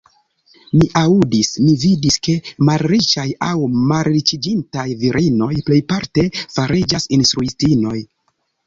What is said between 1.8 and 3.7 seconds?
vidis, ke malriĉaj aŭ